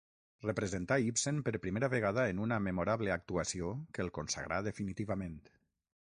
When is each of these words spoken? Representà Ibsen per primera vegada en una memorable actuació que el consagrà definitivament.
Representà 0.43 0.95
Ibsen 1.09 1.41
per 1.49 1.53
primera 1.65 1.89
vegada 1.95 2.25
en 2.31 2.41
una 2.47 2.57
memorable 2.69 3.15
actuació 3.17 3.71
que 3.99 4.07
el 4.07 4.13
consagrà 4.19 4.61
definitivament. 4.71 5.39